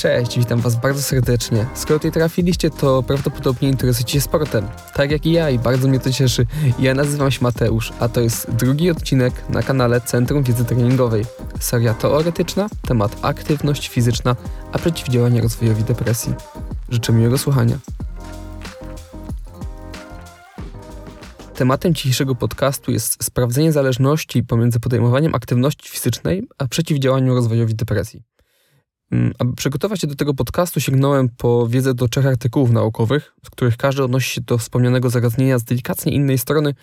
Cześć, 0.00 0.38
witam 0.38 0.60
Was 0.60 0.76
bardzo 0.76 1.02
serdecznie. 1.02 1.66
Skoro 1.74 1.98
tutaj 1.98 2.12
trafiliście, 2.12 2.70
to 2.70 3.02
prawdopodobnie 3.02 3.68
interesujecie 3.68 4.12
się 4.12 4.20
sportem. 4.20 4.68
Tak 4.94 5.10
jak 5.10 5.26
i 5.26 5.32
ja 5.32 5.50
i 5.50 5.58
bardzo 5.58 5.88
mnie 5.88 6.00
to 6.00 6.12
cieszy. 6.12 6.46
Ja 6.78 6.94
nazywam 6.94 7.30
się 7.30 7.38
Mateusz, 7.42 7.92
a 7.98 8.08
to 8.08 8.20
jest 8.20 8.50
drugi 8.50 8.90
odcinek 8.90 9.48
na 9.48 9.62
kanale 9.62 10.00
Centrum 10.00 10.42
Wiedzy 10.42 10.64
Treningowej. 10.64 11.24
Seria 11.58 11.94
teoretyczna, 11.94 12.68
temat 12.82 13.16
aktywność 13.22 13.88
fizyczna, 13.88 14.36
a 14.72 14.78
przeciwdziałanie 14.78 15.42
rozwojowi 15.42 15.84
depresji. 15.84 16.34
Życzę 16.90 17.12
miłego 17.12 17.38
słuchania. 17.38 17.78
Tematem 21.54 21.94
dzisiejszego 21.94 22.34
podcastu 22.34 22.92
jest 22.92 23.24
sprawdzenie 23.24 23.72
zależności 23.72 24.44
pomiędzy 24.44 24.80
podejmowaniem 24.80 25.34
aktywności 25.34 25.90
fizycznej 25.90 26.48
a 26.58 26.68
przeciwdziałaniu 26.68 27.34
rozwojowi 27.34 27.74
depresji. 27.74 28.22
Mm, 29.12 29.32
aby 29.38 29.52
przygotować 29.52 30.00
się 30.00 30.06
do 30.06 30.14
tego 30.14 30.34
podcastu, 30.34 30.80
sięgnąłem 30.80 31.28
po 31.28 31.68
wiedzę 31.68 31.94
do 31.94 32.08
trzech 32.08 32.26
artykułów 32.26 32.70
naukowych, 32.70 33.34
z 33.44 33.50
których 33.50 33.76
każdy 33.76 34.04
odnosi 34.04 34.34
się 34.34 34.40
do 34.40 34.58
wspomnianego 34.58 35.10
zagadnienia 35.10 35.58
z 35.58 35.64
delikatnie 35.64 36.12
innej 36.12 36.38
strony, 36.38 36.74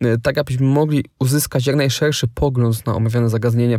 e, 0.00 0.18
tak 0.18 0.38
abyśmy 0.38 0.66
mogli 0.66 1.04
uzyskać 1.20 1.66
jak 1.66 1.76
najszerszy 1.76 2.28
pogląd 2.28 2.86
na 2.86 2.94
omawiane 2.94 3.30
zagadnienie. 3.30 3.78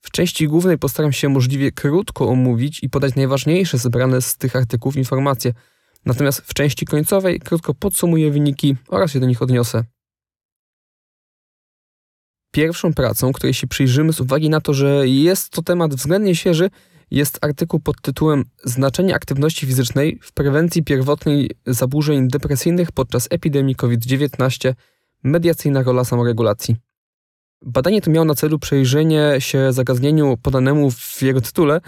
W 0.00 0.10
części 0.10 0.48
głównej 0.48 0.78
postaram 0.78 1.12
się 1.12 1.28
możliwie 1.28 1.72
krótko 1.72 2.28
omówić 2.28 2.82
i 2.82 2.90
podać 2.90 3.14
najważniejsze 3.14 3.78
zebrane 3.78 4.22
z 4.22 4.36
tych 4.36 4.56
artykułów 4.56 4.96
informacje, 4.96 5.52
natomiast 6.04 6.40
w 6.40 6.54
części 6.54 6.86
końcowej 6.86 7.40
krótko 7.40 7.74
podsumuję 7.74 8.30
wyniki 8.30 8.76
oraz 8.88 9.10
się 9.10 9.20
do 9.20 9.26
nich 9.26 9.42
odniosę. 9.42 9.84
Pierwszą 12.50 12.94
pracą, 12.94 13.32
której 13.32 13.54
się 13.54 13.66
przyjrzymy 13.66 14.12
z 14.12 14.20
uwagi 14.20 14.50
na 14.50 14.60
to, 14.60 14.74
że 14.74 15.08
jest 15.08 15.50
to 15.50 15.62
temat 15.62 15.94
względnie 15.94 16.36
świeży, 16.36 16.70
jest 17.10 17.38
artykuł 17.44 17.80
pod 17.80 18.00
tytułem 18.00 18.44
Znaczenie 18.64 19.14
aktywności 19.14 19.66
fizycznej 19.66 20.18
w 20.22 20.32
prewencji 20.32 20.84
pierwotnej 20.84 21.50
zaburzeń 21.66 22.28
depresyjnych 22.28 22.92
podczas 22.92 23.28
epidemii 23.30 23.76
COVID-19 23.76 24.74
mediacyjna 25.22 25.82
rola 25.82 26.04
samoregulacji. 26.04 26.76
Badanie 27.62 28.00
to 28.00 28.10
miało 28.10 28.24
na 28.24 28.34
celu 28.34 28.58
przejrzenie 28.58 29.36
się 29.38 29.72
zagadnieniu 29.72 30.36
podanemu 30.36 30.90
w 30.90 31.22
jego 31.22 31.40
tytule, 31.40 31.80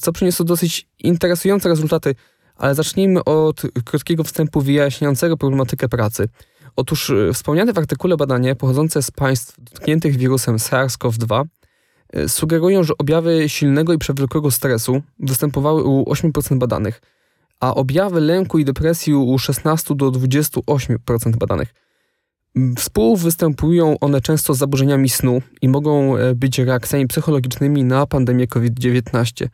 co 0.00 0.12
przyniosło 0.12 0.44
dosyć 0.44 0.88
interesujące 0.98 1.68
rezultaty, 1.68 2.14
ale 2.56 2.74
zacznijmy 2.74 3.24
od 3.24 3.62
krótkiego 3.84 4.24
wstępu 4.24 4.60
wyjaśniającego 4.60 5.36
problematykę 5.36 5.88
pracy. 5.88 6.28
Otóż 6.76 7.10
e, 7.10 7.32
wspomniane 7.32 7.72
w 7.72 7.78
artykule 7.78 8.16
badanie 8.16 8.56
pochodzące 8.56 9.02
z 9.02 9.10
państw 9.10 9.54
dotkniętych 9.58 10.16
wirusem 10.16 10.56
SARS-CoV-2 10.56 11.44
E, 11.44 11.59
sugerują, 12.28 12.82
że 12.82 12.92
objawy 12.98 13.48
silnego 13.48 13.92
i 13.92 13.98
przewlekłego 13.98 14.50
stresu 14.50 15.02
występowały 15.18 15.84
u 15.84 16.04
8% 16.04 16.58
badanych, 16.58 17.00
a 17.60 17.74
objawy 17.74 18.20
lęku 18.20 18.58
i 18.58 18.64
depresji 18.64 19.14
u 19.14 19.38
16 19.38 19.94
do 19.94 20.10
28% 20.10 21.36
badanych. 21.36 21.74
Współwystępują 22.76 23.98
one 23.98 24.20
często 24.20 24.54
z 24.54 24.58
zaburzeniami 24.58 25.08
snu 25.08 25.42
i 25.62 25.68
mogą 25.68 26.16
e, 26.16 26.34
być 26.34 26.58
reakcjami 26.58 27.06
psychologicznymi 27.06 27.84
na 27.84 28.06
pandemię 28.06 28.46
COVID-19. 28.46 29.48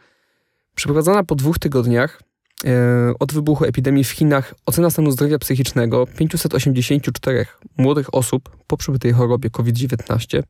Przeprowadzona 0.74 1.24
po 1.24 1.34
dwóch 1.34 1.58
tygodniach 1.58 2.22
e, 2.64 3.12
od 3.18 3.32
wybuchu 3.32 3.64
epidemii 3.64 4.04
w 4.04 4.10
Chinach 4.10 4.54
ocena 4.66 4.90
stanu 4.90 5.10
zdrowia 5.10 5.38
psychicznego 5.38 6.06
584 6.06 7.46
młodych 7.76 8.14
osób 8.14 8.56
po 8.66 8.76
przebytej 8.76 9.12
chorobie 9.12 9.50
COVID-19 9.50 10.42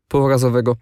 pourazowego, 0.08 0.76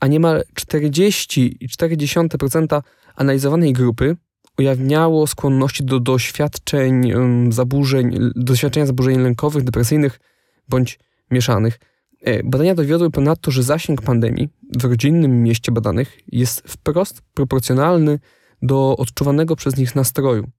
a 0.00 0.06
niemal 0.06 0.42
40,4% 0.60 2.82
analizowanej 3.16 3.72
grupy 3.72 4.16
ujawniało 4.58 5.26
skłonności 5.26 5.84
do 5.84 6.00
doświadczeń 6.00 7.12
zaburzeń, 7.48 8.18
doświadczenia 8.36 8.86
zaburzeń 8.86 9.20
lękowych, 9.20 9.64
depresyjnych 9.64 10.20
bądź 10.68 10.98
mieszanych. 11.30 11.78
E, 12.22 12.42
badania 12.42 12.74
dowiodły 12.74 13.10
ponadto, 13.10 13.50
że 13.50 13.62
zasięg 13.62 14.02
pandemii 14.02 14.48
w 14.78 14.84
rodzinnym 14.84 15.42
mieście 15.42 15.72
badanych 15.72 16.18
jest 16.28 16.62
wprost 16.68 17.22
proporcjonalny 17.34 18.18
do 18.62 18.96
odczuwanego 18.96 19.56
przez 19.56 19.76
nich 19.76 19.94
nastroju. 19.94 20.50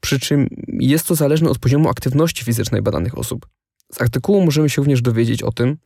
Przy 0.00 0.20
czym 0.20 0.46
jest 0.68 1.06
to 1.08 1.14
zależne 1.14 1.50
od 1.50 1.58
poziomu 1.58 1.88
aktywności 1.88 2.44
fizycznej 2.44 2.82
badanych 2.82 3.18
osób. 3.18 3.46
Z 3.92 4.00
artykułu 4.00 4.44
możemy 4.44 4.70
się 4.70 4.80
również 4.80 5.02
dowiedzieć 5.02 5.42
o 5.42 5.52
tym, 5.52 5.76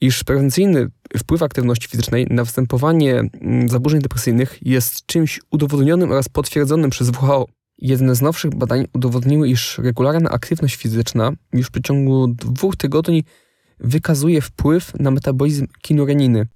iż 0.00 0.24
prewencyjny 0.24 0.90
wpływ 1.18 1.42
aktywności 1.42 1.88
fizycznej 1.88 2.26
na 2.30 2.44
występowanie 2.44 3.18
mm, 3.18 3.68
zaburzeń 3.68 4.00
depresyjnych 4.00 4.58
jest 4.62 5.06
czymś 5.06 5.40
udowodnionym 5.50 6.10
oraz 6.10 6.28
potwierdzonym 6.28 6.90
przez 6.90 7.08
WHO. 7.08 7.46
Jedne 7.78 8.14
z 8.14 8.22
nowszych 8.22 8.54
badań 8.54 8.86
udowodniły, 8.94 9.48
iż 9.48 9.78
regularna 9.78 10.30
aktywność 10.30 10.76
fizyczna 10.76 11.32
już 11.52 11.66
w 11.66 11.70
przeciągu 11.70 12.28
dwóch 12.28 12.76
tygodni 12.76 13.24
wykazuje 13.80 14.40
wpływ 14.40 14.92
na 15.00 15.10
metabolizm 15.10 15.66
kinureniny. 15.82 16.46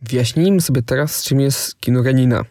Wyjaśnijmy 0.00 0.60
sobie 0.60 0.82
teraz, 0.82 1.24
czym 1.24 1.40
jest 1.40 1.80
kinurenina. 1.80 2.44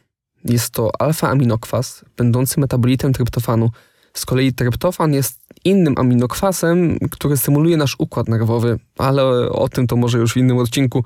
Jest 0.45 0.69
to 0.69 0.91
alfa-aminokwas, 0.99 2.05
będący 2.17 2.59
metabolitem 2.59 3.13
tryptofanu. 3.13 3.69
Z 4.13 4.25
kolei 4.25 4.53
tryptofan 4.53 5.13
jest 5.13 5.39
innym 5.65 5.93
aminokwasem, 5.97 6.97
który 7.11 7.37
stymuluje 7.37 7.77
nasz 7.77 7.95
układ 7.99 8.29
nerwowy, 8.29 8.79
ale 8.97 9.23
o 9.49 9.69
tym 9.69 9.87
to 9.87 9.95
może 9.95 10.17
już 10.17 10.33
w 10.33 10.37
innym 10.37 10.57
odcinku. 10.57 11.03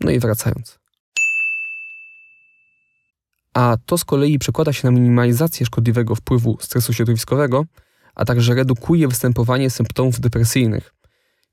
No 0.00 0.10
i 0.10 0.18
wracając. 0.18 0.78
A 3.54 3.76
to 3.86 3.98
z 3.98 4.04
kolei 4.04 4.38
przekłada 4.38 4.72
się 4.72 4.88
na 4.88 4.90
minimalizację 4.90 5.66
szkodliwego 5.66 6.14
wpływu 6.14 6.58
stresu 6.60 6.92
środowiskowego, 6.92 7.64
a 8.14 8.24
także 8.24 8.54
redukuje 8.54 9.08
występowanie 9.08 9.70
symptomów 9.70 10.20
depresyjnych. 10.20 10.94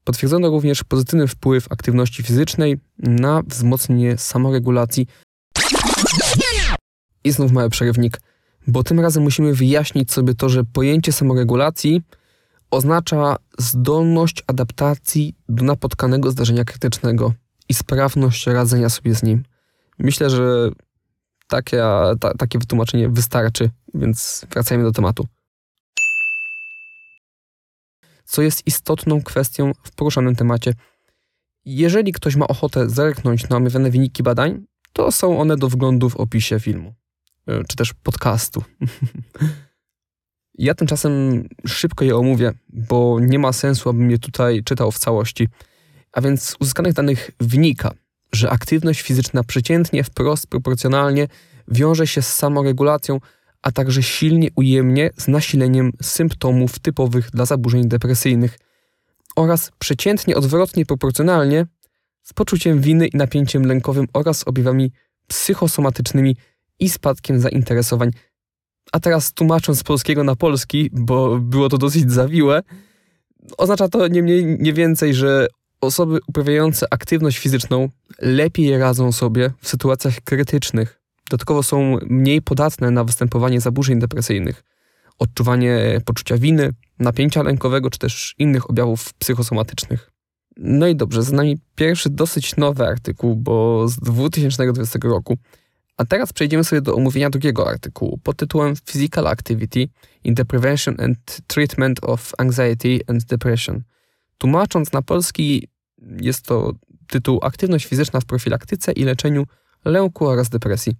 Potwierdzono 0.03 0.49
również 0.49 0.83
pozytywny 0.83 1.27
wpływ 1.27 1.71
aktywności 1.71 2.23
fizycznej 2.23 2.77
na 2.97 3.41
wzmocnienie 3.47 4.17
samoregulacji 4.17 5.07
i 7.27 7.31
znów 7.31 7.51
mały 7.51 7.69
przerywnik, 7.69 8.21
bo 8.67 8.83
tym 8.83 8.99
razem 8.99 9.23
musimy 9.23 9.53
wyjaśnić 9.53 10.11
sobie 10.11 10.35
to, 10.35 10.49
że 10.49 10.63
pojęcie 10.63 11.11
samoregulacji 11.11 12.01
oznacza 12.71 13.35
zdolność 13.59 14.43
adaptacji 14.47 15.35
do 15.49 15.63
napotkanego 15.63 16.31
zdarzenia 16.31 16.63
krytycznego 16.63 17.33
i 17.69 17.73
sprawność 17.73 18.47
radzenia 18.47 18.89
sobie 18.89 19.15
z 19.15 19.23
nim. 19.23 19.43
Myślę, 19.99 20.29
że 20.29 20.69
takie, 21.47 21.83
ta, 22.19 22.33
takie 22.33 22.59
wytłumaczenie 22.59 23.09
wystarczy, 23.09 23.69
więc 23.93 24.45
wracajmy 24.51 24.83
do 24.83 24.91
tematu. 24.91 25.27
Co 28.25 28.41
jest 28.41 28.67
istotną 28.67 29.21
kwestią 29.21 29.71
w 29.83 29.91
poruszanym 29.91 30.35
temacie. 30.35 30.73
Jeżeli 31.65 32.13
ktoś 32.13 32.35
ma 32.35 32.47
ochotę 32.47 32.89
zerknąć 32.89 33.49
na 33.49 33.57
omawiane 33.57 33.91
wyniki 33.91 34.23
badań, 34.23 34.65
to 34.93 35.11
są 35.11 35.39
one 35.39 35.57
do 35.57 35.69
wglądu 35.69 36.09
w 36.09 36.15
opisie 36.15 36.59
filmu. 36.59 36.93
E, 37.47 37.63
czy 37.67 37.75
też 37.75 37.93
podcastu. 37.93 38.63
ja 40.53 40.73
tymczasem 40.73 41.43
szybko 41.65 42.05
je 42.05 42.15
omówię, 42.15 42.53
bo 42.69 43.19
nie 43.19 43.39
ma 43.39 43.53
sensu, 43.53 43.89
abym 43.89 44.11
je 44.11 44.19
tutaj 44.19 44.63
czytał 44.63 44.91
w 44.91 44.99
całości. 44.99 45.47
A 46.11 46.21
więc 46.21 46.43
z 46.43 46.55
uzyskanych 46.59 46.93
danych 46.93 47.31
wynika, 47.39 47.91
że 48.33 48.49
aktywność 48.49 49.01
fizyczna 49.01 49.43
przeciętnie 49.43 50.03
wprost 50.03 50.47
proporcjonalnie 50.47 51.27
wiąże 51.67 52.07
się 52.07 52.21
z 52.21 52.35
samoregulacją, 52.35 53.19
a 53.61 53.71
także 53.71 54.03
silnie 54.03 54.49
ujemnie 54.55 55.09
z 55.17 55.27
nasileniem 55.27 55.91
symptomów 56.01 56.79
typowych 56.79 57.31
dla 57.31 57.45
zaburzeń 57.45 57.87
depresyjnych 57.87 58.59
oraz 59.35 59.71
przeciętnie 59.79 60.35
odwrotnie 60.35 60.85
proporcjonalnie 60.85 61.65
z 62.23 62.33
poczuciem 62.33 62.81
winy 62.81 63.07
i 63.07 63.17
napięciem 63.17 63.65
lękowym 63.65 64.07
oraz 64.13 64.47
objawami 64.47 64.91
psychosomatycznymi 65.27 66.35
i 66.79 66.89
spadkiem 66.89 67.39
zainteresowań. 67.39 68.11
A 68.91 68.99
teraz 68.99 69.33
tłumacząc 69.33 69.79
z 69.79 69.83
polskiego 69.83 70.23
na 70.23 70.35
polski, 70.35 70.89
bo 70.93 71.37
było 71.39 71.69
to 71.69 71.77
dosyć 71.77 72.11
zawiłe, 72.11 72.63
oznacza 73.57 73.87
to 73.87 74.07
nie 74.07 74.23
mniej, 74.23 74.45
nie 74.59 74.73
więcej, 74.73 75.13
że 75.13 75.47
osoby 75.81 76.19
uprawiające 76.27 76.93
aktywność 76.93 77.37
fizyczną 77.37 77.89
lepiej 78.21 78.77
radzą 78.77 79.11
sobie 79.11 79.51
w 79.61 79.67
sytuacjach 79.67 80.21
krytycznych. 80.21 81.01
Dodatkowo 81.29 81.63
są 81.63 81.97
mniej 82.05 82.41
podatne 82.41 82.91
na 82.91 83.03
występowanie 83.03 83.61
zaburzeń 83.61 83.99
depresyjnych, 83.99 84.63
odczuwanie 85.19 86.01
poczucia 86.05 86.37
winy, 86.37 86.69
napięcia 86.99 87.43
lękowego 87.43 87.89
czy 87.89 87.99
też 87.99 88.35
innych 88.37 88.69
objawów 88.69 89.13
psychosomatycznych. 89.13 90.11
No 90.57 90.87
i 90.87 90.95
dobrze, 90.95 91.23
z 91.23 91.31
nami 91.31 91.57
pierwszy 91.75 92.09
dosyć 92.09 92.55
nowy 92.55 92.87
artykuł, 92.87 93.35
bo 93.35 93.87
z 93.87 93.95
2020 93.95 94.99
roku 95.03 95.37
A 95.97 96.05
teraz 96.05 96.33
przejdziemy 96.33 96.63
sobie 96.63 96.81
do 96.81 96.95
omówienia 96.95 97.29
drugiego 97.29 97.69
artykułu 97.69 98.19
pod 98.23 98.37
tytułem 98.37 98.75
Physical 98.85 99.27
Activity 99.27 99.87
in 100.23 100.35
the 100.35 100.45
Prevention 100.45 100.95
and 101.01 101.41
Treatment 101.47 101.99
of 102.03 102.31
Anxiety 102.37 102.99
and 103.07 103.23
Depression. 103.23 103.83
Tłumacząc 104.37 104.91
na 104.93 105.01
polski, 105.01 105.67
jest 106.21 106.45
to 106.45 106.73
tytuł 107.07 107.39
Aktywność 107.43 107.85
fizyczna 107.85 108.19
w 108.19 108.25
profilaktyce 108.25 108.91
i 108.91 109.03
leczeniu 109.03 109.45
lęku 109.85 110.27
oraz 110.27 110.49
depresji. 110.49 110.95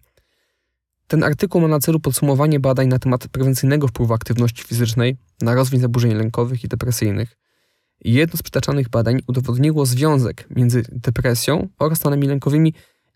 Ten 1.07 1.23
artykuł 1.23 1.61
ma 1.61 1.67
na 1.67 1.79
celu 1.79 1.99
podsumowanie 1.99 2.59
badań 2.59 2.87
na 2.87 2.99
temat 2.99 3.27
prewencyjnego 3.27 3.87
wpływu 3.87 4.13
aktywności 4.13 4.63
fizycznej 4.63 5.17
na 5.41 5.55
rozwój 5.55 5.79
zaburzeń 5.79 6.13
lękowych 6.13 6.63
i 6.63 6.67
depresyjnych. 6.67 7.37
Jedno 8.01 8.37
z 8.37 8.41
przytaczanych 8.41 8.89
badań 8.89 9.19
udowodniło 9.27 9.85
związek 9.85 10.47
między 10.49 10.83
depresją 10.91 11.67
oraz 11.79 11.97
stanami 11.97 12.27
lękowymi, 12.27 12.73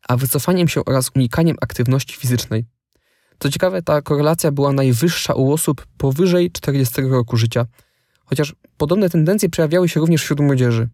a 0.08 0.18
wycofaniem 0.18 0.68
się 0.68 0.86
oraz 0.86 1.12
unikaniem 1.16 1.58
aktywności 1.62 2.16
fizycznej. 2.16 2.66
Co 3.40 3.50
ciekawe, 3.50 3.82
ta 3.82 4.02
korelacja 4.02 4.52
była 4.52 4.72
najwyższa 4.72 5.34
u 5.34 5.52
osób 5.52 5.86
powyżej 5.98 6.52
40 6.52 7.02
roku 7.02 7.38
życia, 7.38 7.66
chociaż 8.26 8.56
podobne 8.78 9.10
tendencje 9.10 9.50
przejawiały 9.50 9.90
się 9.90 10.00
również 10.00 10.24
wśród 10.24 10.40
młodzieży. 10.40 10.90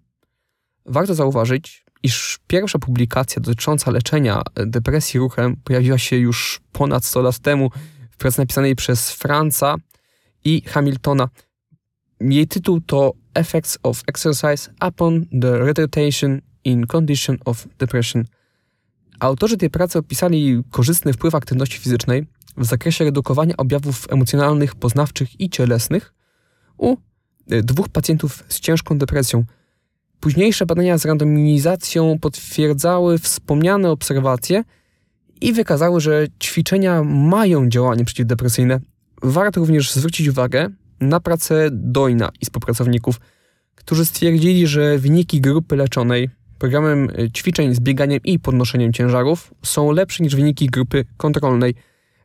Warto 0.86 1.16
zauważyć, 1.16 1.86
iż 2.04 2.40
pierwsza 2.48 2.80
publikacja 2.80 3.42
dotycząca 3.42 3.92
leczenia 3.92 4.42
depresji 4.56 5.20
ruchem 5.20 5.56
pojawiła 5.64 5.98
się 5.98 6.18
już 6.18 6.62
ponad 6.72 7.06
100 7.06 7.22
lat 7.22 7.40
temu 7.40 7.72
w 8.12 8.18
pracy 8.18 8.40
napisanej 8.40 8.76
przez 8.76 9.12
Franca 9.12 9.76
i 10.44 10.62
Hamiltona. 10.62 11.30
Jej 12.22 12.48
tytuł 12.48 12.82
to 12.82 13.14
Effects 13.34 13.78
of 13.84 14.04
Exercise 14.08 14.72
upon 14.88 15.26
the 15.42 15.58
Retardation 15.58 16.42
in 16.64 16.88
Condition 16.88 17.38
of 17.46 17.68
Depression. 17.78 18.26
Autorzy 19.20 19.58
tej 19.58 19.70
pracy 19.70 20.00
opisali 20.00 20.64
korzystny 20.72 21.14
wpływ 21.14 21.36
aktywności 21.36 21.80
fizycznej 21.80 22.28
w 22.58 22.66
zakresie 22.66 23.06
redukowania 23.06 23.58
objawów 23.58 24.08
emocjonalnych, 24.10 24.76
poznawczych 24.76 25.42
i 25.42 25.50
cielesnych 25.50 26.14
u 26.78 26.98
dwóch 27.48 27.90
pacjentów 27.90 28.44
z 28.48 28.60
ciężką 28.60 28.98
depresją– 28.98 29.44
Późniejsze 30.20 30.66
badania 30.66 30.98
z 30.98 31.06
randomizacją 31.06 32.20
potwierdzały 32.20 33.18
wspomniane 33.18 33.92
obserwacje 33.92 34.64
i 35.42 35.54
wykazały, 35.54 36.02
że 36.02 36.28
ćwiczenia 36.44 37.04
mają 37.04 37.70
działanie 37.70 38.06
przeciwdepresyjne. 38.06 38.80
Warto 39.24 39.60
również 39.60 39.92
zwrócić 39.92 40.28
uwagę 40.28 40.70
na 41.00 41.20
pracę 41.20 41.70
Dojna 41.72 42.30
i 42.42 42.46
współpracowników, 42.46 43.20
którzy 43.76 44.06
stwierdzili, 44.06 44.68
że 44.68 44.98
wyniki 44.98 45.42
grupy 45.42 45.76
leczonej 45.76 46.30
programem 46.60 47.08
ćwiczeń 47.34 47.76
z 47.76 47.80
bieganiem 47.80 48.20
i 48.24 48.40
podnoszeniem 48.40 48.94
ciężarów 48.94 49.54
są 49.64 49.92
lepsze 49.92 50.24
niż 50.24 50.36
wyniki 50.36 50.68
grupy 50.68 51.06
kontrolnej. 51.18 51.76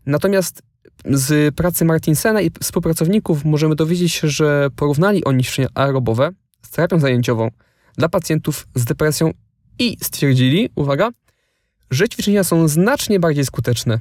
Natomiast 0.06 0.62
z 1.04 1.54
pracy 1.54 1.84
Martinsena 1.84 2.40
i 2.40 2.50
współpracowników 2.60 3.44
możemy 3.44 3.74
dowiedzieć 3.74 4.12
się, 4.12 4.28
że 4.28 4.68
porównali 4.76 5.24
oni 5.24 5.44
ćwiczenia 5.44 5.68
aerobowe 5.74 6.30
z 6.62 6.70
terapią 6.70 7.00
zajęciową– 7.00 7.50
dla 7.98 8.08
pacjentów 8.08 8.68
z 8.74 8.84
depresją 8.84 9.30
i 9.78 9.96
stwierdzili, 10.02 10.70
uwaga, 10.74 11.10
że 11.90 12.08
ćwiczenia 12.08 12.44
są 12.44 12.68
znacznie 12.68 13.20
bardziej 13.20 13.44
skuteczne 13.44 14.00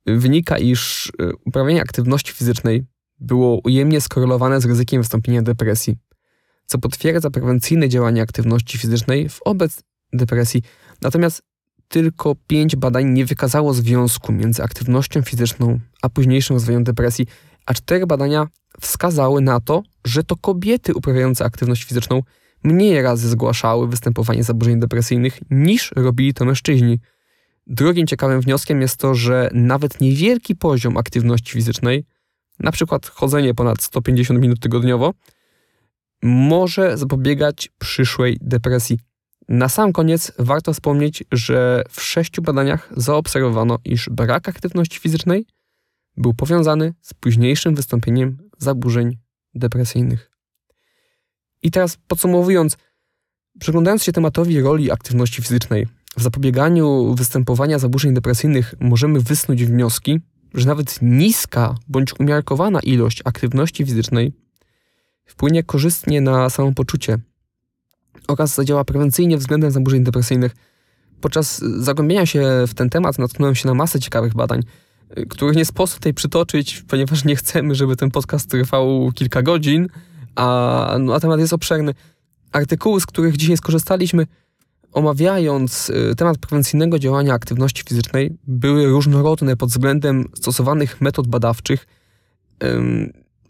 wynika, 0.06 0.58
iż 0.58 1.12
e, 1.20 1.32
uprawianie 1.46 1.82
aktywności 1.82 2.32
fizycznej 2.32 2.87
było 3.20 3.61
ujemnie 3.64 4.00
skorelowane 4.00 4.61
z 4.61 4.64
ryzykiem 4.64 5.02
wystąpienia 5.02 5.43
depresji, 5.43 5.96
co 6.67 6.79
potwierdza 6.79 7.31
prewencyjne 7.31 7.88
działanie 7.88 8.23
aktywności 8.23 8.79
fizycznej 8.79 9.29
wobec 9.46 9.82
depresji. 10.12 10.62
Natomiast 11.02 11.43
tylko 11.88 12.35
pięć 12.46 12.76
badań 12.76 13.11
nie 13.11 13.26
wykazało 13.26 13.75
związku 13.75 14.32
między 14.32 14.62
aktywnością 14.62 15.23
fizyczną 15.23 15.81
a 16.02 16.08
późniejszym 16.08 16.56
rozwojem 16.56 16.85
depresji, 16.85 17.26
a 17.67 17.75
cztery 17.75 18.06
badania 18.06 18.46
wskazały 18.81 19.40
na 19.40 19.61
to, 19.61 19.82
że 20.05 20.25
to 20.25 20.37
kobiety 20.37 20.94
uprawiające 20.94 21.44
aktywność 21.44 21.85
fizyczną 21.85 22.23
mniej 22.64 23.03
razy 23.03 23.29
zgłaszały 23.29 23.88
występowanie 23.88 24.44
zaburzeń 24.44 24.81
depresyjnych 24.81 25.38
niż 25.50 25.93
robili 25.97 26.35
to 26.35 26.44
mężczyźni. 26.44 27.00
Drugim 27.67 28.06
ciekawym 28.06 28.41
wnioskiem 28.41 28.81
jest 28.81 28.97
to, 28.97 29.14
że 29.14 29.50
nawet 29.55 30.00
niewielki 30.00 30.56
poziom 30.56 30.97
aktywności 30.97 31.53
fizycznej, 31.53 32.05
na 32.59 32.73
przykład 32.73 33.06
chodzenie 33.06 33.55
ponad 33.55 33.82
150 33.82 34.41
minut 34.41 34.61
tygodniowo, 34.61 35.14
może 36.23 36.99
zapobiegać 36.99 37.71
przyszłej 37.78 38.38
depresji. 38.40 38.99
Na 39.49 39.69
sam 39.69 39.92
koniec 39.92 40.33
warto 40.38 40.73
wspomnieć, 40.73 41.25
że 41.33 41.85
w 41.90 42.02
sześciu 42.02 42.42
badaniach 42.42 42.92
zaobserwowano, 42.97 43.78
iż 43.85 44.09
brak 44.11 44.49
aktywności 44.49 44.99
fizycznej 44.99 45.47
był 46.16 46.35
powiązany 46.35 46.95
z 47.00 47.14
późniejszym 47.14 47.75
wystąpieniem 47.75 48.38
zaburzeń 48.59 49.19
depresyjnych. 49.54 50.32
I 51.62 51.71
teraz 51.71 51.99
podsumowując, 52.09 52.76
przyglądając 53.61 54.02
się 54.02 54.12
tematowi 54.12 54.61
roli 54.61 54.90
aktywności 54.90 55.42
fizycznej 55.42 55.87
w 56.16 56.23
zapobieganiu 56.23 57.14
występowania 57.14 57.78
zaburzeń 57.78 58.14
depresyjnych, 58.14 58.75
możemy 58.81 59.21
wysnuć 59.21 59.64
wnioski, 59.64 60.21
że 60.54 60.66
nawet 60.66 60.99
niska 61.02 61.75
bądź 61.88 62.21
umiarkowana 62.21 62.81
ilość 62.81 63.23
aktywności 63.25 63.85
fizycznej 63.85 64.33
wpłynie 65.25 65.62
korzystnie 65.62 66.21
na 66.21 66.50
samopoczucie 66.50 67.19
oraz 68.28 68.54
zadziała 68.54 68.85
prewencyjnie 68.85 69.38
względem 69.38 69.71
zaburzeń 69.71 70.04
depresyjnych. 70.04 70.57
Podczas 71.21 71.59
zagłębienia 71.59 72.26
się 72.26 72.64
w 72.69 72.75
ten 72.75 72.90
temat 72.90 73.19
natknąłem 73.19 73.54
się 73.54 73.69
na 73.69 73.75
masę 73.75 74.00
ciekawych 74.00 74.35
badań, 74.35 74.62
których 75.28 75.57
nie 75.57 75.64
sposób 75.64 75.99
tutaj 75.99 76.14
przytoczyć, 76.14 76.83
ponieważ 76.88 77.25
nie 77.25 77.37
chcemy, 77.37 77.75
żeby 77.75 77.97
ten 77.97 78.11
podcast 78.11 78.50
trwał 78.50 79.12
kilka 79.14 79.42
godzin, 79.42 79.88
a, 80.37 80.97
no, 81.01 81.15
a 81.15 81.21
temat 81.21 81.41
jest 81.41 81.53
obszerny. 81.53 81.95
Artykuły, 82.53 83.01
z 83.01 83.07
których 83.07 83.37
dzisiaj 83.37 83.57
skorzystaliśmy, 83.57 84.27
omawiając 84.93 85.91
y, 85.91 86.15
temat 86.17 86.39
prewencyjnego 86.39 86.99
działania 86.99 87.35
aktywności 87.35 87.83
fizycznej, 87.89 88.37
były 88.47 88.87
różnorodne 88.87 89.57
pod 89.57 89.71
względem 89.71 90.29
stosowanych 90.35 91.01
metod 91.01 91.27
badawczych 91.27 91.87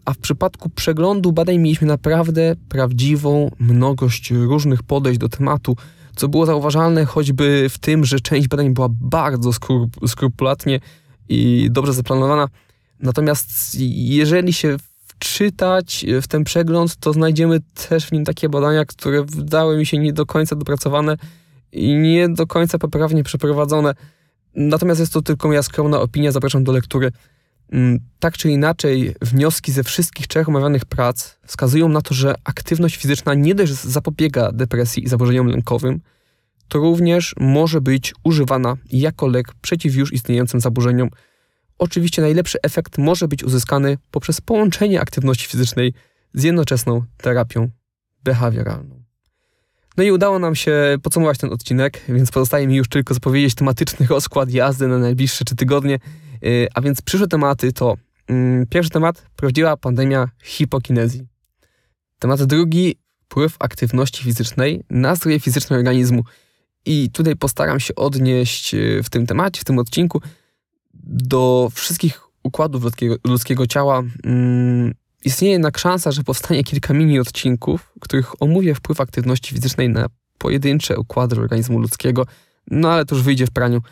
a 0.05 0.13
w 0.13 0.19
przypadku 0.19 0.71
przeglądu 0.71 1.33
badań 1.33 1.59
mieliśmy 1.59 1.87
naprawdę 1.87 2.57
prawdziwą 2.69 3.51
mnogość 3.59 4.31
różnych 4.31 4.83
podejść 4.83 5.21
do 5.21 5.29
tematu, 5.29 5.77
co 6.17 6.29
było 6.29 6.47
zauważalne 6.47 7.05
choćby 7.05 7.67
w 7.71 7.79
tym, 7.79 8.05
że 8.05 8.21
część 8.21 8.49
badań 8.49 8.75
była 8.75 8.89
bardzo 8.91 9.51
skrupulatnie 10.07 10.81
i 11.29 11.69
dobrze 11.71 11.93
zaplanowana. 11.93 12.49
Natomiast 13.01 13.51
jeżeli 13.95 14.53
się 14.53 14.77
wczytać 15.23 16.07
w 16.23 16.29
ten 16.29 16.45
przegląd, 16.45 16.97
to 16.97 17.13
znajdziemy 17.13 17.61
też 17.89 18.07
w 18.07 18.13
nim 18.13 18.25
takie 18.25 18.49
badania, 18.49 18.85
które 18.85 19.25
wydały 19.25 19.79
mi 19.79 19.87
się 19.87 19.99
nie 19.99 20.13
do 20.13 20.27
końca 20.27 20.57
dopracowane 20.57 21.17
i 21.73 21.95
nie 21.95 22.29
do 22.29 22.47
końca 22.47 22.79
poprawnie 22.79 23.25
przeprowadzone. 23.25 23.95
Natomiast 24.55 25.01
jest 25.01 25.13
to 25.13 25.23
tylko 25.23 25.49
moja 25.49 25.63
skromna 25.63 26.01
opinia, 26.01 26.33
zapraszam 26.33 26.65
do 26.65 26.73
lektury. 26.73 27.13
Mm, 27.73 27.99
tak 28.19 28.37
czy 28.37 28.51
inaczej, 28.51 29.15
wnioski 29.21 29.73
ze 29.73 29.83
wszystkich 29.83 30.27
trzech 30.27 30.49
omawianych 30.49 30.85
prac 30.85 31.39
wskazują 31.47 31.89
na 31.89 32.03
to, 32.03 32.15
że 32.15 32.35
aktywność 32.45 32.97
fizyczna 32.97 33.35
nie 33.35 33.55
dość 33.55 33.73
zapobiega 33.73 34.53
depresji 34.53 35.05
i 35.05 35.09
zaburzeniom 35.09 35.47
lękowym, 35.47 36.01
to 36.69 36.79
również 36.79 37.35
może 37.41 37.81
być 37.81 38.15
używana 38.25 38.77
jako 38.93 39.27
lek 39.27 39.55
przeciw 39.61 39.95
już 39.95 40.13
istniejącym 40.13 40.61
zaburzeniom. 40.61 41.09
Oczywiście 41.83 42.23
najlepszy 42.23 42.59
efekt 42.63 42.99
może 42.99 43.29
być 43.29 43.45
uzyskany 43.45 43.99
poprzez 44.11 44.41
połączenie 44.41 45.01
aktywności 45.01 45.47
fizycznej 45.47 45.95
z 46.35 46.43
jednoczesną 46.43 47.05
terapią 47.17 47.71
behawioralną. 48.25 49.03
No 49.97 50.05
i 50.05 50.11
udało 50.11 50.39
nam 50.39 50.55
się 50.55 50.97
podsumować 51.03 51.39
ten 51.39 51.53
odcinek, 51.53 52.01
więc 52.09 52.31
pozostaje 52.31 52.67
mi 52.67 52.77
już 52.77 52.89
tylko 52.89 53.15
zapowiedzieć 53.15 53.55
tematyczny 53.55 54.07
rozkład 54.07 54.51
jazdy 54.51 54.89
na 54.89 54.99
najbliższe 54.99 55.45
trzy 55.45 55.57
tygodnie. 55.57 55.99
Y, 56.45 56.69
a 56.75 56.81
więc 56.81 57.03
przyszłe 57.03 57.29
tematy 57.29 57.73
to 57.73 57.97
mm, 58.29 58.67
pierwszy 58.67 58.91
temat 58.91 59.27
prawdziwa 59.37 59.77
pandemia 59.77 60.29
hipokinezji. 60.43 61.27
Temat 62.19 62.43
drugi 62.43 62.97
wpływ 63.25 63.57
aktywności 63.59 64.25
fizycznej 64.25 64.85
na 64.91 65.15
zdrowie 65.15 65.41
fizyczne 65.41 65.77
organizmu. 65.77 66.25
I 66.87 67.11
tutaj 67.11 67.37
postaram 67.37 67.81
się 67.81 67.95
odnieść 67.95 68.75
y, 68.75 69.03
w 69.03 69.11
tym 69.11 69.27
temacie, 69.27 69.61
w 69.61 69.65
tym 69.65 69.79
odcinku 69.79 70.21
do 71.03 71.69
wszystkich 71.75 72.21
układów 72.43 72.85
ludzkiego, 72.85 73.17
ludzkiego 73.25 73.67
ciała. 73.67 74.03
Mm, 74.25 74.95
istnieje 75.25 75.53
jednak 75.53 75.79
szansa, 75.79 76.13
że 76.13 76.25
powstanie 76.25 76.65
kilka 76.65 76.95
mini 76.95 77.19
odcinków, 77.19 77.93
w 77.97 78.01
których 78.01 78.43
omówię 78.43 78.75
wpływ 78.75 79.01
aktywności 79.01 79.55
fizycznej 79.55 79.89
na 79.89 80.07
pojedyncze 80.39 80.99
układy 80.99 81.37
organizmu 81.37 81.79
ludzkiego, 81.79 82.27
no 82.71 82.91
ale 82.91 83.05
to 83.05 83.15
już 83.15 83.25
wyjdzie 83.25 83.47
w 83.47 83.51
praniu. 83.51 83.83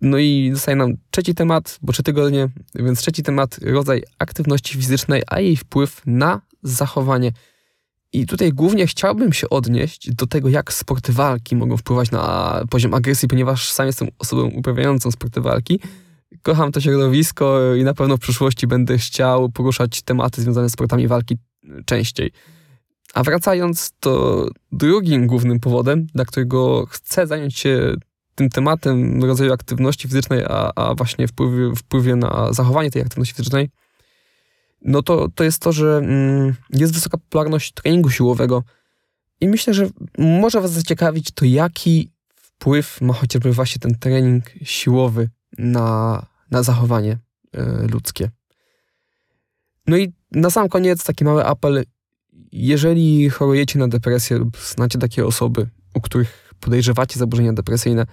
No 0.00 0.18
i 0.18 0.50
zostaje 0.54 0.76
nam 0.76 0.94
trzeci 1.10 1.34
temat, 1.34 1.78
bo 1.82 1.92
trzy 1.92 2.02
tygodnie, 2.02 2.48
więc 2.74 3.00
trzeci 3.00 3.22
temat, 3.22 3.58
rodzaj 3.62 4.02
aktywności 4.18 4.74
fizycznej, 4.74 5.22
a 5.26 5.40
jej 5.40 5.56
wpływ 5.56 6.02
na 6.06 6.40
zachowanie. 6.62 7.32
I 8.12 8.26
tutaj 8.26 8.52
głównie 8.52 8.86
chciałbym 8.86 9.32
się 9.32 9.48
odnieść 9.48 10.14
do 10.14 10.26
tego, 10.26 10.48
jak 10.48 10.72
sporty 10.72 11.12
walki 11.12 11.56
mogą 11.56 11.76
wpływać 11.76 12.10
na 12.10 12.60
poziom 12.70 12.94
agresji, 12.94 13.28
ponieważ 13.28 13.72
sam 13.72 13.86
jestem 13.86 14.08
osobą 14.18 14.42
uprawiającą 14.46 15.10
sporty 15.10 15.40
walki. 15.40 15.80
Kocham 16.44 16.72
to 16.72 16.80
środowisko 16.80 17.74
i 17.74 17.84
na 17.84 17.94
pewno 17.94 18.16
w 18.16 18.20
przyszłości 18.20 18.66
będę 18.66 18.98
chciał 18.98 19.48
poruszać 19.48 20.02
tematy 20.02 20.42
związane 20.42 20.68
z 20.68 20.72
sportami 20.72 21.08
walki 21.08 21.36
częściej. 21.86 22.32
A 23.14 23.22
wracając, 23.22 23.92
to 24.00 24.46
drugim 24.72 25.26
głównym 25.26 25.60
powodem, 25.60 26.06
dla 26.14 26.24
którego 26.24 26.86
chcę 26.86 27.26
zająć 27.26 27.58
się 27.58 27.94
tym 28.34 28.50
tematem 28.50 29.24
rodzaju 29.24 29.52
aktywności 29.52 30.08
fizycznej, 30.08 30.44
a, 30.48 30.72
a 30.74 30.94
właśnie 30.94 31.28
wpływie, 31.28 31.76
wpływie 31.76 32.16
na 32.16 32.52
zachowanie 32.52 32.90
tej 32.90 33.02
aktywności 33.02 33.34
fizycznej, 33.34 33.70
no 34.82 35.02
to, 35.02 35.28
to 35.34 35.44
jest 35.44 35.62
to, 35.62 35.72
że 35.72 35.96
mm, 35.96 36.54
jest 36.70 36.94
wysoka 36.94 37.18
popularność 37.18 37.72
treningu 37.72 38.10
siłowego. 38.10 38.62
I 39.40 39.48
myślę, 39.48 39.74
że 39.74 39.86
może 40.18 40.60
Was 40.60 40.72
zaciekawić 40.72 41.30
to, 41.34 41.44
jaki 41.44 42.10
wpływ 42.34 43.00
ma 43.00 43.14
chociażby 43.14 43.52
właśnie 43.52 43.78
ten 43.78 43.98
trening 43.98 44.44
siłowy 44.62 45.30
na, 45.58 46.26
na 46.54 46.62
zachowanie 46.62 47.18
y, 47.56 47.86
ludzkie. 47.92 48.30
No 49.86 49.96
i 49.96 50.12
na 50.32 50.50
sam 50.50 50.68
koniec 50.68 51.04
taki 51.04 51.24
mały 51.24 51.44
apel. 51.44 51.84
Jeżeli 52.52 53.30
chorujecie 53.30 53.78
na 53.78 53.88
depresję 53.88 54.38
lub 54.38 54.56
znacie 54.56 54.98
takie 54.98 55.26
osoby, 55.26 55.68
u 55.94 56.00
których 56.00 56.54
podejrzewacie 56.60 57.18
zaburzenia 57.18 57.52
depresyjne, 57.52 58.06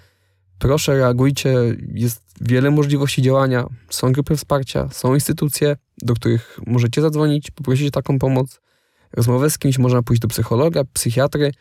proszę 0.60 0.96
reagujcie. 0.96 1.56
Jest 1.94 2.22
wiele 2.42 2.72
możliwości 2.72 3.22
działania. 3.22 3.68
Są 3.90 4.12
grupy 4.12 4.36
wsparcia, 4.38 4.90
są 4.92 5.14
instytucje, 5.14 5.78
do 5.98 6.14
których 6.14 6.60
możecie 6.68 7.02
zadzwonić, 7.02 7.52
poprosić 7.52 7.88
o 7.88 7.92
taką 7.92 8.20
pomoc. 8.20 8.62
Rozmowę 9.14 9.50
z 9.50 9.58
kimś 9.58 9.78
można 9.78 10.04
pójść 10.04 10.22
do 10.22 10.28
psychologa, 10.28 10.84
psychiatry. 10.94 11.52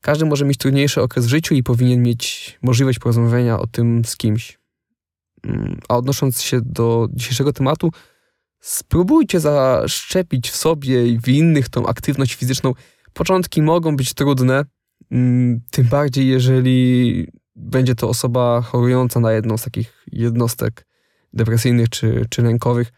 Każdy 0.00 0.24
może 0.26 0.44
mieć 0.44 0.58
trudniejszy 0.58 1.02
okres 1.02 1.26
w 1.26 1.28
życiu 1.28 1.54
i 1.54 1.62
powinien 1.62 2.02
mieć 2.02 2.58
możliwość 2.62 2.98
porozmawiania 2.98 3.58
o 3.58 3.66
tym 3.66 4.04
z 4.04 4.16
kimś. 4.16 4.59
A 5.88 5.96
odnosząc 5.96 6.42
się 6.42 6.60
do 6.60 7.08
dzisiejszego 7.12 7.52
tematu, 7.52 7.90
spróbujcie 8.60 9.40
zaszczepić 9.40 10.50
w 10.50 10.56
sobie 10.56 11.06
i 11.06 11.20
w 11.20 11.28
innych 11.28 11.68
tą 11.68 11.86
aktywność 11.86 12.34
fizyczną. 12.34 12.72
Początki 13.12 13.62
mogą 13.62 13.96
być 13.96 14.14
trudne, 14.14 14.64
mm, 15.10 15.60
tym 15.70 15.86
bardziej 15.86 16.28
jeżeli 16.28 17.26
będzie 17.56 17.94
to 17.94 18.08
osoba 18.08 18.62
chorująca 18.62 19.20
na 19.20 19.32
jedną 19.32 19.58
z 19.58 19.62
takich 19.62 20.04
jednostek 20.12 20.86
depresyjnych 21.32 21.88
czy, 21.88 22.26
czy 22.30 22.42
lękowych. 22.42 22.92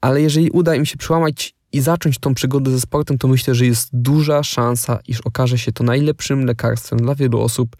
Ale 0.00 0.22
jeżeli 0.22 0.50
uda 0.50 0.74
im 0.74 0.86
się 0.86 0.96
przełamać 0.96 1.54
i 1.72 1.80
zacząć 1.80 2.18
tą 2.18 2.34
przygodę 2.34 2.70
ze 2.70 2.80
sportem, 2.80 3.18
to 3.18 3.28
myślę, 3.28 3.54
że 3.54 3.66
jest 3.66 3.88
duża 3.92 4.42
szansa, 4.42 4.98
iż 5.06 5.20
okaże 5.20 5.58
się 5.58 5.72
to 5.72 5.84
najlepszym 5.84 6.44
lekarstwem 6.44 6.98
dla 6.98 7.14
wielu 7.14 7.40
osób, 7.40 7.76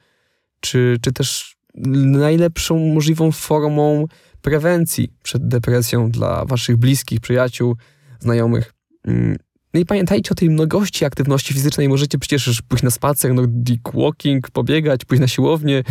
czy, 0.60 0.96
czy 1.02 1.12
też 1.12 1.57
najlepszą 1.86 2.78
możliwą 2.78 3.32
formą 3.32 4.06
prewencji 4.42 5.12
przed 5.22 5.48
depresją 5.48 6.10
dla 6.10 6.44
waszych 6.44 6.76
bliskich, 6.76 7.20
przyjaciół, 7.20 7.76
znajomych. 8.20 8.74
Mm, 9.04 9.36
no 9.74 9.80
i 9.80 9.86
pamiętajcie 9.86 10.30
o 10.30 10.34
tej 10.34 10.50
mnogości 10.50 11.04
aktywności 11.04 11.54
fizycznej. 11.54 11.88
Możecie 11.88 12.18
przecież 12.18 12.62
pójść 12.62 12.84
na 12.84 12.90
spacer, 12.90 13.34
nordic 13.34 13.80
walking, 13.94 14.50
pobiegać, 14.50 15.04
pójść 15.04 15.20
na 15.20 15.28
siłownię, 15.28 15.84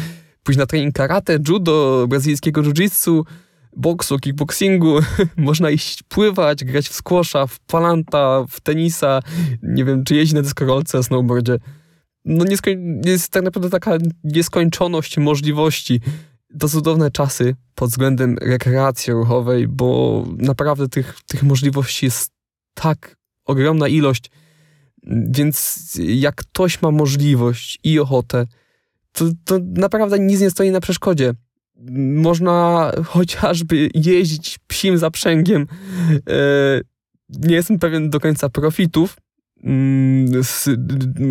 pójść 0.44 0.60
na 0.60 0.66
trening 0.66 0.96
karate, 0.96 1.38
judo, 1.48 2.06
brazylijskiego 2.10 2.64
jiu-jitsu, 2.64 3.24
boksu, 3.76 4.20
kickboxingu. 4.20 5.00
Można 5.38 5.70
iść 5.70 6.04
pływać, 6.04 6.64
grać 6.64 6.90
w 6.90 6.94
squasha, 6.94 7.48
w 7.48 7.60
palanta, 7.60 8.46
w 8.50 8.60
tenisa, 8.60 9.20
nie 9.64 9.86
wiem, 9.86 10.04
czy 10.04 10.16
jeździć 10.16 10.34
na 10.34 10.42
deskorolce, 10.42 11.04
snowboardzie. 11.04 11.58
No 12.28 12.46
nieskoń- 12.46 13.02
jest 13.06 13.32
tak 13.32 13.44
naprawdę 13.44 13.70
taka 13.70 13.98
nieskończoność 14.24 15.18
możliwości. 15.18 16.02
To 16.60 16.70
cudowne 16.70 17.12
czasy 17.12 17.56
pod 17.76 17.90
względem 17.90 18.38
rekreacji 18.42 19.14
ruchowej, 19.14 19.68
bo 19.68 20.24
naprawdę 20.38 20.88
tych, 20.88 21.18
tych 21.28 21.44
możliwości 21.44 22.06
jest 22.06 22.32
tak 22.74 23.18
ogromna 23.46 23.88
ilość. 23.88 24.32
Więc 25.30 25.94
jak 26.08 26.36
ktoś 26.36 26.82
ma 26.82 26.92
możliwość 26.92 27.80
i 27.84 28.00
ochotę, 28.00 28.48
to, 29.12 29.26
to 29.46 29.60
naprawdę 29.62 30.20
nic 30.20 30.42
nie 30.42 30.52
stoi 30.52 30.72
na 30.72 30.80
przeszkodzie. 30.80 31.34
Można 32.14 32.92
chociażby 33.06 33.90
jeździć 33.94 34.60
psim 34.68 34.98
zaprzęgiem. 34.98 35.68
E, 36.30 36.82
nie 37.30 37.56
jestem 37.56 37.80
pewien 37.80 38.10
do 38.10 38.20
końca 38.20 38.50
profitów, 38.50 39.18
z, 40.44 40.70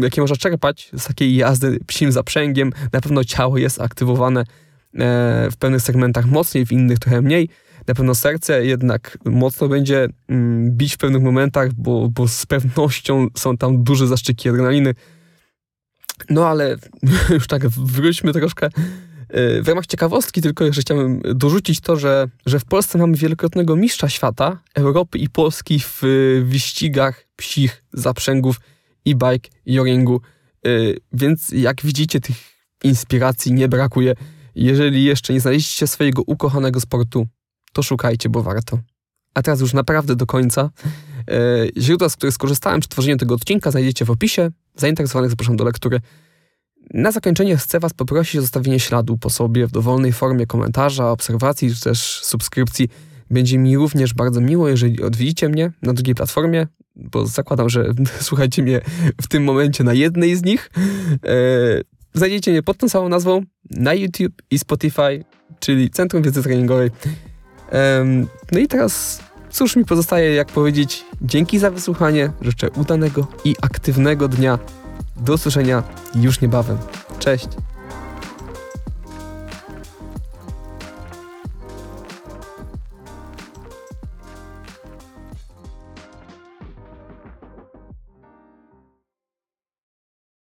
jakie 0.02 0.21
można 0.21 0.37
czerpać 0.37 0.90
z 0.99 1.07
takiej 1.07 1.37
jazdy 1.37 1.78
psim 1.87 2.12
zaprzęgiem. 2.12 2.73
Na 2.93 3.00
pewno 3.00 3.25
ciało 3.25 3.59
jest 3.59 3.81
aktywowane 3.81 4.40
e, 4.40 4.45
w 5.50 5.57
pewnych 5.59 5.83
segmentach 5.83 6.26
mocniej, 6.26 6.66
w 6.66 6.73
innych 6.73 6.99
trochę 6.99 7.23
mniej 7.23 7.49
na 7.87 7.95
pewno 7.95 8.14
serce 8.14 8.66
jednak 8.66 9.19
mocno 9.25 9.69
będzie 9.69 10.09
mm, 10.28 10.71
bić 10.71 10.95
w 10.95 10.99
pewnych 10.99 11.23
momentach, 11.23 11.73
bo, 11.73 12.09
bo 12.09 12.28
z 12.28 12.47
pewnością 12.47 13.26
są 13.37 13.57
tam 13.57 13.83
duże 13.83 14.07
zaszczyki 14.07 14.49
adrenaliny. 14.49 14.95
No 16.31 16.49
ale 16.49 16.76
już 17.35 17.47
tak 17.47 17.69
wróćmy 17.69 18.33
troszkę. 18.33 18.66
E, 19.28 19.62
w 19.62 19.69
ramach 19.69 19.87
ciekawostki 19.87 20.43
tylko 20.43 20.64
jeszcze 20.64 20.81
chciałbym 20.81 21.21
dorzucić 21.35 21.81
to, 21.81 21.97
że, 21.97 22.28
że 22.47 22.61
w 22.61 22.64
Polsce 22.64 22.99
mamy 22.99 23.16
wielokrotnego 23.16 23.76
mistrza 23.76 24.09
świata, 24.09 24.59
Europy 24.75 25.19
i 25.19 25.28
Polski 25.28 25.81
w 25.81 26.02
wyścigach 26.45 27.25
psich 27.37 27.85
zaprzęgów 27.93 28.61
e-bike 29.07 29.49
i 29.66 29.81
o-ringu. 29.81 30.21
E, 30.66 30.71
więc 31.12 31.49
jak 31.52 31.83
widzicie, 31.83 32.21
tych 32.21 32.37
inspiracji 32.85 33.52
nie 33.52 33.69
brakuje. 33.69 34.14
Jeżeli 34.55 35.05
jeszcze 35.05 35.33
nie 35.33 35.40
znaleźliście 35.40 35.87
swojego 35.87 36.23
ukochanego 36.26 36.81
sportu, 36.81 37.26
to 37.73 37.83
szukajcie, 37.83 38.28
bo 38.28 38.43
warto. 38.43 38.78
A 39.35 39.43
teraz 39.43 39.61
już 39.61 39.73
naprawdę 39.73 40.16
do 40.16 40.26
końca. 40.26 40.71
E, 41.31 41.83
źródła, 41.83 42.09
z 42.09 42.16
których 42.16 42.35
skorzystałem 42.35 42.81
przy 42.81 42.88
tworzeniu 42.88 43.16
tego 43.16 43.35
odcinka, 43.35 43.71
znajdziecie 43.71 44.05
w 44.05 44.11
opisie. 44.11 44.50
Zainteresowanych 44.76 45.31
zapraszam 45.31 45.57
do 45.57 45.64
lektury. 45.64 46.00
Na 46.95 47.12
zakończenie 47.12 47.57
chcę 47.57 47.81
Was 47.81 47.95
poprosić 47.95 48.37
o 48.37 48.40
zostawienie 48.40 48.81
śladu 48.81 49.19
po 49.19 49.31
sobie 49.31 49.66
w 49.66 49.71
dowolnej 49.71 50.12
formie 50.12 50.47
komentarza, 50.47 51.11
obserwacji 51.11 51.75
czy 51.75 51.81
też 51.81 52.21
subskrypcji. 52.25 52.88
Będzie 53.30 53.59
mi 53.59 53.76
również 53.76 54.14
bardzo 54.14 54.40
miło, 54.40 54.68
jeżeli 54.68 55.02
odwiedzicie 55.02 55.49
mnie 55.49 55.73
na 55.83 55.92
drugiej 55.92 56.14
platformie, 56.14 56.66
bo 56.97 57.26
zakładam, 57.26 57.68
że 57.68 57.92
słuchajcie 58.21 58.62
mnie 58.62 58.80
w 59.23 59.28
tym 59.28 59.45
momencie 59.45 59.85
na 59.85 59.92
jednej 59.92 60.37
z 60.37 60.45
nich. 60.45 60.71
E, 61.25 61.38
znajdziecie 62.14 62.50
mnie 62.50 62.62
pod 62.62 62.76
tą 62.76 62.88
samą 62.88 63.09
nazwą 63.09 63.42
na 63.71 63.95
YouTube 63.95 64.42
i 64.50 64.59
Spotify, 64.59 65.25
czyli 65.61 65.90
Centrum 65.90 66.23
Wiedzy 66.23 66.42
Treningowej. 66.42 66.90
No 68.52 68.59
i 68.59 68.68
teraz 68.68 69.23
cóż 69.50 69.76
mi 69.76 69.85
pozostaje, 69.85 70.35
jak 70.35 70.49
powiedzieć, 70.49 71.04
dzięki 71.23 71.59
za 71.59 71.71
wysłuchanie, 71.71 72.33
życzę 72.40 72.71
udanego 72.71 73.26
i 73.45 73.54
aktywnego 73.62 74.28
dnia. 74.28 74.59
Do 75.16 75.35
usłyszenia 75.35 75.83
już 76.14 76.40
niebawem. 76.40 76.78
Cześć! 77.18 77.49